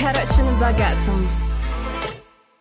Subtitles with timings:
[0.00, 1.28] Короче, на.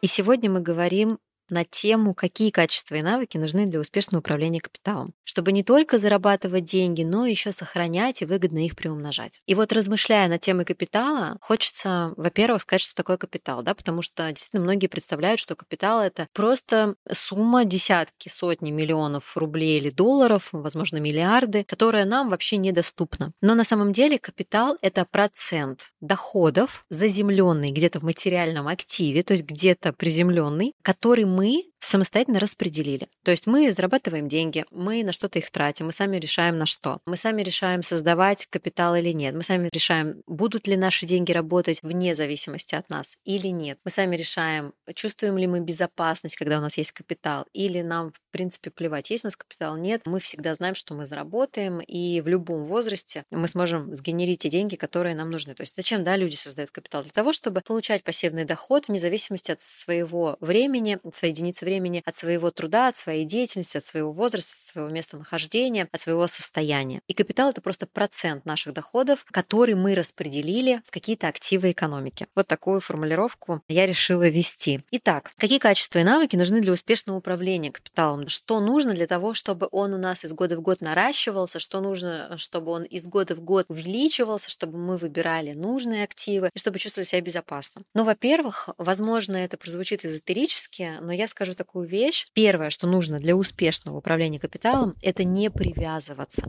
[0.02, 5.14] И сегодня мы говорим на тему, какие качества и навыки нужны для успешного управления капиталом,
[5.24, 9.42] чтобы не только зарабатывать деньги, но еще сохранять и выгодно их приумножать.
[9.46, 14.30] И вот размышляя над темой капитала, хочется, во-первых, сказать, что такое капитал, да, потому что
[14.30, 20.98] действительно многие представляют, что капитал это просто сумма десятки, сотни миллионов рублей или долларов, возможно,
[20.98, 23.32] миллиарды, которая нам вообще недоступна.
[23.42, 29.44] Но на самом деле капитал это процент доходов, заземленный где-то в материальном активе, то есть
[29.44, 33.08] где-то приземленный, который мы мы самостоятельно распределили.
[33.24, 37.00] То есть мы зарабатываем деньги, мы на что-то их тратим, мы сами решаем на что.
[37.06, 39.34] Мы сами решаем создавать капитал или нет.
[39.36, 43.80] Мы сами решаем, будут ли наши деньги работать вне зависимости от нас или нет.
[43.84, 48.32] Мы сами решаем, чувствуем ли мы безопасность, когда у нас есть капитал, или нам, в
[48.32, 50.02] принципе, плевать, есть у нас капитал, нет.
[50.06, 54.76] Мы всегда знаем, что мы заработаем, и в любом возрасте мы сможем сгенерить те деньги,
[54.76, 55.56] которые нам нужны.
[55.56, 57.02] То есть зачем, да, люди создают капитал?
[57.04, 61.79] Для того, чтобы получать пассивный доход вне зависимости от своего времени, от своей единицы времени,
[62.06, 67.02] от своего труда, от своей деятельности, от своего возраста, от своего местонахождения, от своего состояния.
[67.08, 72.28] И капитал это просто процент наших доходов, который мы распределили в какие-то активы экономики.
[72.36, 74.82] Вот такую формулировку я решила ввести.
[74.92, 78.28] Итак, какие качества и навыки нужны для успешного управления капиталом?
[78.28, 81.60] Что нужно для того, чтобы он у нас из года в год наращивался?
[81.60, 86.60] Что нужно, чтобы он из года в год увеличивался, чтобы мы выбирали нужные активы и
[86.60, 87.84] чтобы чувствовали себя безопасно?
[87.94, 92.26] Ну, во-первых, возможно, это прозвучит эзотерически, но я скажу такую вещь.
[92.34, 96.48] Первое, что нужно для успешного управления капиталом, это не привязываться.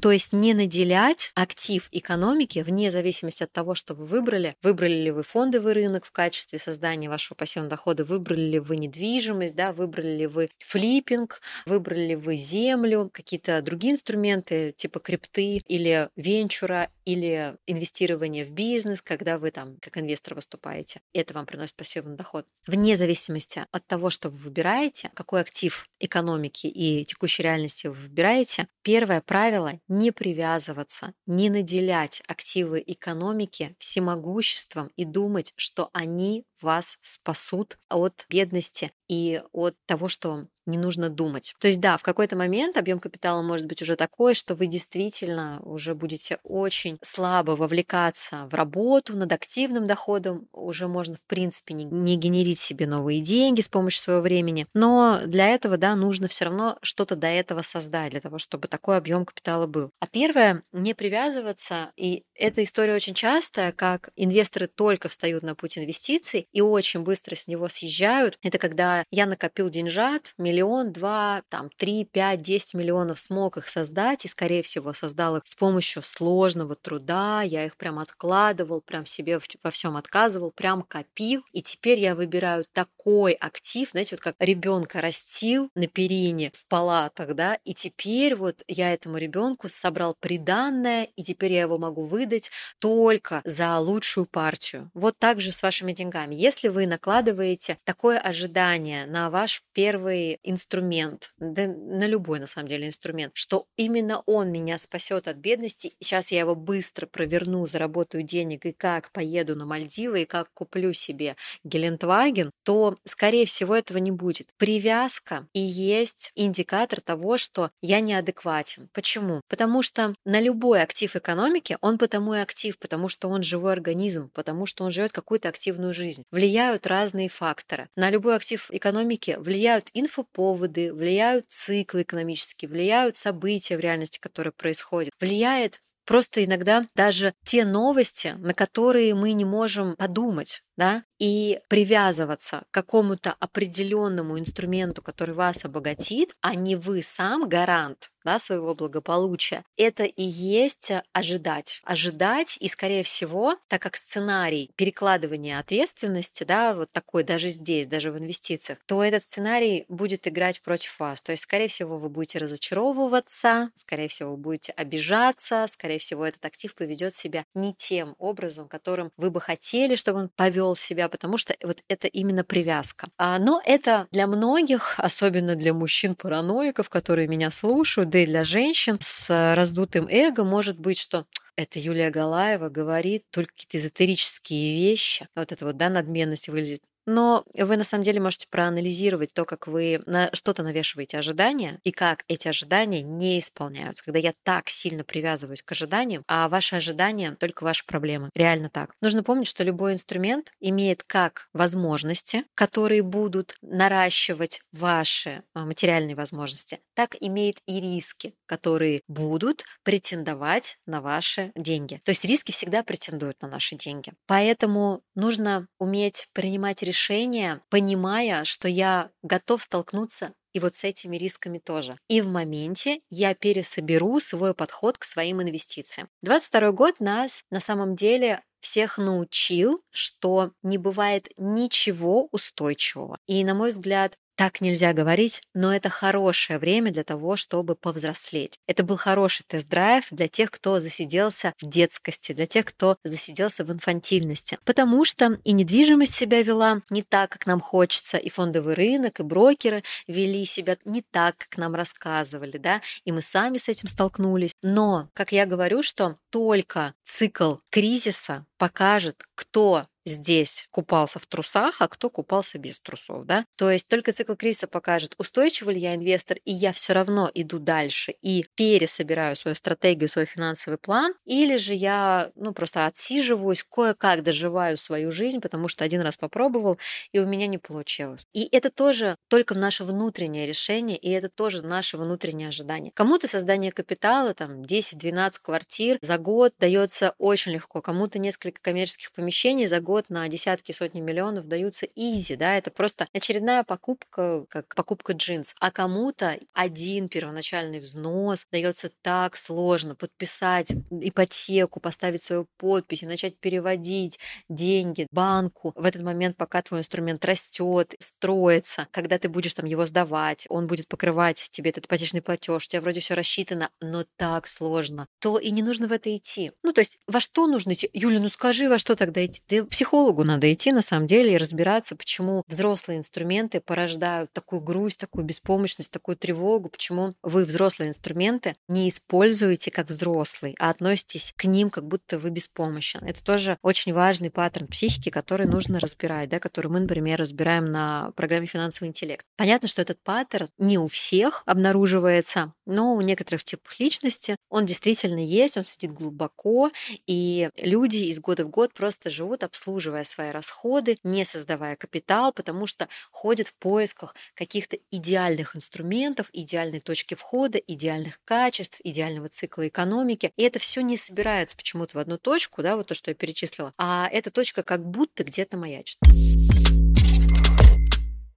[0.00, 4.56] То есть не наделять актив экономики вне зависимости от того, что вы выбрали.
[4.62, 9.54] Выбрали ли вы фондовый рынок в качестве создания вашего пассивного дохода, выбрали ли вы недвижимость,
[9.54, 16.08] да, выбрали ли вы флиппинг, выбрали ли вы землю, какие-то другие инструменты типа крипты или
[16.16, 21.00] венчура или инвестирование в бизнес, когда вы там как инвестор выступаете.
[21.12, 22.46] Это вам приносит пассивный доход.
[22.66, 28.68] Вне зависимости от того, что вы выбираете, какой актив экономики и текущей реальности вы выбираете,
[28.82, 37.78] первое правило– не привязываться, не наделять активы экономики всемогуществом и думать, что они вас спасут
[37.88, 41.54] от бедности и от того, что не нужно думать.
[41.58, 45.60] То есть да, в какой-то момент объем капитала может быть уже такой, что вы действительно
[45.64, 51.84] уже будете очень слабо вовлекаться в работу над активным доходом, уже можно в принципе не,
[51.84, 56.44] не генерить себе новые деньги с помощью своего времени, но для этого, да, нужно все
[56.46, 59.90] равно что-то до этого создать, для того, чтобы такой объем капитала был.
[60.00, 65.78] А первое, не привязываться, и эта история очень частая, как инвесторы только встают на путь
[65.78, 68.38] инвестиций и очень быстро с него съезжают.
[68.42, 74.24] Это когда я накопил деньжат, миллион, два, там, три, пять, десять миллионов смог их создать,
[74.24, 79.40] и, скорее всего, создал их с помощью сложного труда, я их прям откладывал, прям себе
[79.62, 85.00] во всем отказывал, прям копил, и теперь я выбираю такой актив, знаете, вот как ребенка
[85.00, 91.22] растил на перине в палатах, да, и теперь вот я этому ребенку собрал приданное, и
[91.24, 94.90] теперь я его могу выдать только за лучшую партию.
[94.94, 96.34] Вот так же с вашими деньгами.
[96.42, 102.88] Если вы накладываете такое ожидание на ваш первый инструмент, да на любой на самом деле
[102.88, 108.66] инструмент, что именно он меня спасет от бедности, сейчас я его быстро проверну, заработаю денег
[108.66, 114.10] и как поеду на Мальдивы и как куплю себе Гелендваген, то, скорее всего, этого не
[114.10, 114.48] будет.
[114.56, 118.88] Привязка и есть индикатор того, что я неадекватен.
[118.92, 119.42] Почему?
[119.46, 124.28] Потому что на любой актив экономики он потому и актив, потому что он живой организм,
[124.34, 126.24] потому что он живет какую-то активную жизнь.
[126.32, 127.88] Влияют разные факторы.
[127.94, 135.12] На любой актив экономики влияют инфоповоды, влияют циклы экономические, влияют события в реальности, которые происходят.
[135.20, 140.62] Влияет Просто иногда даже те новости, на которые мы не можем подумать.
[140.76, 148.10] Да, и привязываться к какому-то определенному инструменту, который вас обогатит, а не вы сам гарант
[148.24, 151.80] да, своего благополучия, это и есть ожидать.
[151.84, 158.12] Ожидать, и, скорее всего, так как сценарий перекладывания ответственности, да, вот такой даже здесь, даже
[158.12, 161.20] в инвестициях, то этот сценарий будет играть против вас.
[161.20, 166.44] То есть, скорее всего, вы будете разочаровываться, скорее всего, вы будете обижаться, скорее всего, этот
[166.44, 171.36] актив поведет себя не тем образом, которым вы бы хотели, чтобы он повел себя, потому
[171.36, 173.08] что вот это именно привязка.
[173.18, 178.98] А, но это для многих, особенно для мужчин-параноиков, которые меня слушают, да и для женщин
[179.00, 181.26] с раздутым эго может быть, что
[181.56, 185.28] это Юлия Галаева говорит только какие-то эзотерические вещи.
[185.34, 186.82] Вот это вот, да, надменность выглядит.
[187.06, 191.90] Но вы на самом деле можете проанализировать то, как вы на что-то навешиваете ожидания и
[191.90, 194.04] как эти ожидания не исполняются.
[194.04, 198.30] Когда я так сильно привязываюсь к ожиданиям, а ваши ожидания только ваши проблемы.
[198.34, 198.94] Реально так.
[199.00, 206.80] Нужно помнить, что любой инструмент имеет как возможности, которые будут наращивать ваши а, материальные возможности,
[206.94, 212.00] так имеет и риски, которые будут претендовать на ваши деньги.
[212.04, 214.12] То есть риски всегда претендуют на наши деньги.
[214.26, 221.16] Поэтому нужно уметь принимать решения решение, понимая, что я готов столкнуться и вот с этими
[221.16, 221.96] рисками тоже.
[222.08, 226.10] И в моменте я пересоберу свой подход к своим инвестициям.
[226.20, 233.16] 22 год нас на самом деле всех научил, что не бывает ничего устойчивого.
[233.26, 238.58] И, на мой взгляд, так нельзя говорить, но это хорошее время для того, чтобы повзрослеть.
[238.66, 243.72] Это был хороший тест-драйв для тех, кто засиделся в детскости, для тех, кто засиделся в
[243.72, 244.58] инфантильности.
[244.64, 249.22] Потому что и недвижимость себя вела не так, как нам хочется, и фондовый рынок, и
[249.22, 254.52] брокеры вели себя не так, как нам рассказывали, да, и мы сами с этим столкнулись.
[254.62, 261.88] Но, как я говорю, что только цикл кризиса покажет, кто здесь купался в трусах, а
[261.88, 263.44] кто купался без трусов, да?
[263.56, 267.58] То есть только цикл кризиса покажет, устойчивый ли я инвестор, и я все равно иду
[267.58, 274.22] дальше и пересобираю свою стратегию, свой финансовый план, или же я, ну, просто отсиживаюсь, кое-как
[274.22, 276.78] доживаю свою жизнь, потому что один раз попробовал,
[277.12, 278.26] и у меня не получилось.
[278.32, 282.92] И это тоже только наше внутреннее решение, и это тоже наше внутреннее ожидание.
[282.94, 289.66] Кому-то создание капитала, там, 10-12 квартир за год дается очень легко, кому-то несколько коммерческих помещений
[289.66, 295.12] за год на десятки, сотни миллионов даются изи, да, это просто очередная покупка, как покупка
[295.12, 295.54] джинс.
[295.60, 303.36] А кому-то один первоначальный взнос дается так сложно подписать ипотеку, поставить свою подпись и начать
[303.38, 309.66] переводить деньги банку в этот момент, пока твой инструмент растет, строится, когда ты будешь там
[309.66, 314.04] его сдавать, он будет покрывать тебе этот ипотечный платеж, у тебя вроде все рассчитано, но
[314.16, 316.52] так сложно, то и не нужно в это идти.
[316.62, 317.88] Ну, то есть, во что нужно идти?
[317.92, 319.40] Юля, ну скажи, во что тогда идти?
[319.46, 324.98] Ты психологу надо идти на самом деле и разбираться, почему взрослые инструменты порождают такую грусть,
[324.98, 331.44] такую беспомощность, такую тревогу, почему вы взрослые инструменты не используете как взрослый, а относитесь к
[331.44, 333.04] ним как будто вы беспомощен.
[333.04, 338.10] Это тоже очень важный паттерн психики, который нужно разбирать, да, который мы, например, разбираем на
[338.16, 339.24] программе «Финансовый интеллект».
[339.36, 345.24] Понятно, что этот паттерн не у всех обнаруживается, но у некоторых типов личности он действительно
[345.24, 346.72] есть, он сидит глубоко,
[347.06, 352.66] и люди из года в год просто живут обслуживая свои расходы, не создавая капитал, потому
[352.66, 360.32] что ходят в поисках каких-то идеальных инструментов, идеальной точки входа, идеальных качеств, идеального цикла экономики.
[360.36, 363.74] И это все не собирается почему-то в одну точку, да, вот то, что я перечислила,
[363.76, 365.98] а эта точка как будто где-то маячит.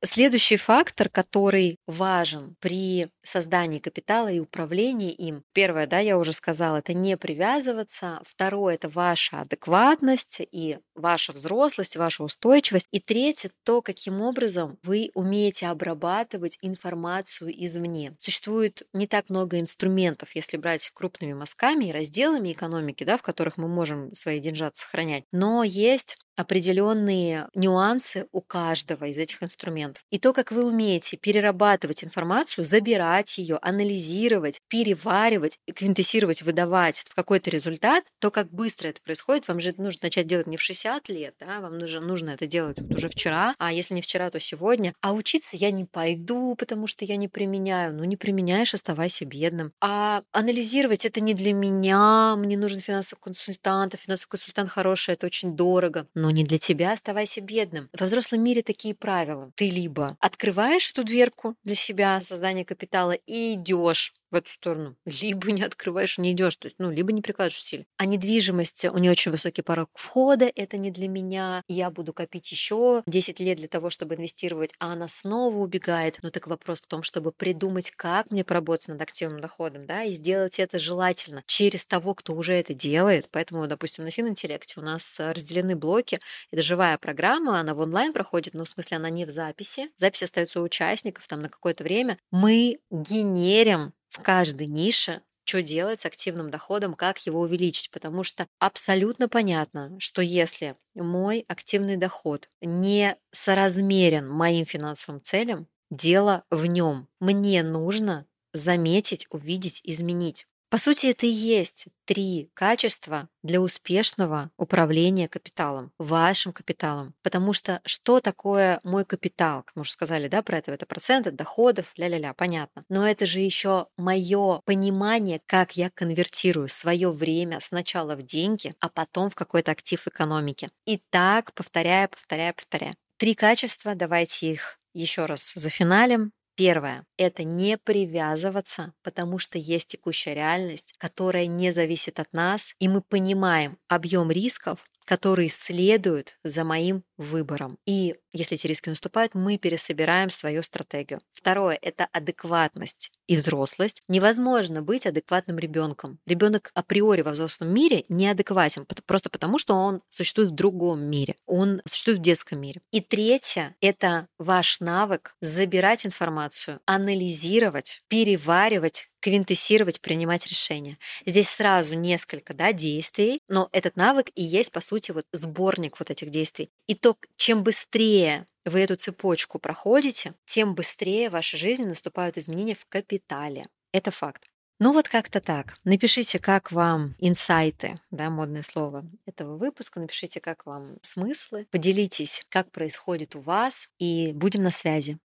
[0.06, 5.44] Следующий фактор, который важен при создании капитала и управлении им.
[5.52, 8.22] Первое, да, я уже сказала, это не привязываться.
[8.24, 12.88] Второе, это ваша адекватность и ваша взрослость, ваша устойчивость.
[12.92, 18.16] И третье, то, каким образом вы умеете обрабатывать информацию извне.
[18.20, 23.58] Существует не так много инструментов, если брать крупными мазками и разделами экономики, да, в которых
[23.58, 25.24] мы можем свои деньжат сохранять.
[25.32, 30.04] Но есть определенные нюансы у каждого из этих инструментов.
[30.12, 37.50] И то, как вы умеете перерабатывать информацию, забирать ее, анализировать, переваривать, квинтэссировать, выдавать в какой-то
[37.50, 41.10] результат, то, как быстро это происходит, вам же это нужно начать делать не в 60
[41.10, 44.40] лет, да, вам нужно, нужно это делать вот уже вчера, а если не вчера, то
[44.40, 44.94] сегодня.
[45.02, 47.96] А учиться я не пойду, потому что я не применяю.
[47.96, 49.72] Ну, не применяешь, оставайся бедным.
[49.82, 55.26] А анализировать это не для меня, мне нужен финансовый консультант, а финансовый консультант хороший, это
[55.26, 57.88] очень дорого но не для тебя оставайся бедным.
[57.94, 59.52] Во взрослом мире такие правила.
[59.54, 65.52] Ты либо открываешь эту дверку для себя, создания капитала, и идешь в эту сторону, либо
[65.52, 67.88] не открываешь не идешь, то есть, ну, либо не прикладываешь усилий.
[67.98, 72.52] А недвижимость, у нее очень высокий порог входа, это не для меня, я буду копить
[72.52, 76.20] еще 10 лет для того, чтобы инвестировать, а она снова убегает.
[76.22, 80.14] Ну, так вопрос в том, чтобы придумать, как мне поработать над активным доходом, да, и
[80.14, 83.30] сделать это желательно через того, кто уже это делает.
[83.32, 86.20] Поэтому, допустим, на фининтеллекте у нас разделены блоки.
[86.52, 89.90] Это живая программа, она в онлайн проходит, но в смысле она не в записи.
[89.98, 92.18] Запись остается у участников там на какое-то время.
[92.32, 98.48] Мы генерим в каждой нише что делать с активным доходом, как его увеличить, потому что
[98.58, 107.08] абсолютно понятно, что если мой активный доход не соразмерен моим финансовым целям, дело в нем.
[107.20, 110.48] Мне нужно заметить, увидеть, изменить.
[110.76, 117.14] По сути, это и есть три качества для успешного управления капиталом, вашим капиталом.
[117.24, 119.64] Потому что что такое мой капитал?
[119.64, 122.84] Как мы уже сказали, да, про это, это процент от доходов, ля-ля-ля, понятно.
[122.90, 128.90] Но это же еще мое понимание, как я конвертирую свое время сначала в деньги, а
[128.90, 130.70] потом в какой-то актив экономики.
[130.86, 132.98] И так, повторяя, повторяя, повторяя.
[133.16, 136.34] Три качества, давайте их еще раз зафиналим.
[136.56, 142.88] Первое– это не привязываться, потому что есть текущая реальность, которая не зависит от нас, и
[142.88, 147.78] мы понимаем объем рисков, которые следуют за моим выбором.
[147.86, 151.22] И если эти риски наступают, мы пересобираем свою стратегию.
[151.32, 154.04] Второе– это адекватность и взрослость.
[154.10, 156.20] Невозможно быть адекватным ребенком.
[156.26, 161.36] Ребенок априори во взрослом мире неадекватен, просто потому что он существует в другом мире.
[161.46, 162.82] Он существует в детском мире.
[162.92, 171.00] И третье– это ваш навык забирать информацию, анализировать, переваривать, квинтэссировать, принимать решения.
[171.26, 176.12] Здесь сразу несколько да, действий, но этот навык и есть, по сути, вот сборник вот
[176.12, 176.70] этих действий.
[176.86, 182.76] И то, чем быстрее вы эту цепочку проходите, тем быстрее в вашей жизни наступают изменения
[182.76, 183.66] в капитале.
[183.92, 184.44] Это факт.
[184.78, 185.78] Ну вот как-то так.
[185.86, 190.00] Напишите, как вам инсайты, да, модное слово этого выпуска.
[190.00, 191.66] Напишите, как вам смыслы.
[191.72, 193.90] Поделитесь, как происходит у вас.
[193.98, 195.18] И будем на связи.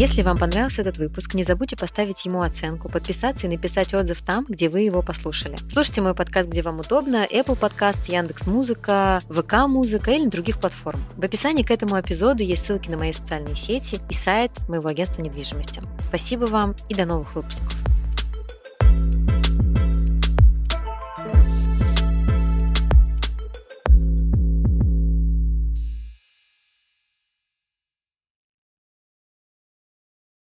[0.00, 4.46] Если вам понравился этот выпуск, не забудьте поставить ему оценку, подписаться и написать отзыв там,
[4.48, 5.58] где вы его послушали.
[5.70, 10.98] Слушайте мой подкаст, где вам удобно, Apple Podcast, Яндекс Музыка, ВК Музыка или других платформ.
[11.18, 15.20] В описании к этому эпизоду есть ссылки на мои социальные сети и сайт моего агентства
[15.20, 15.82] недвижимости.
[15.98, 17.89] Спасибо вам и до новых выпусков.